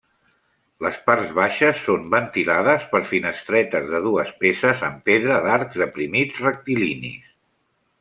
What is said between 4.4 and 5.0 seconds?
peces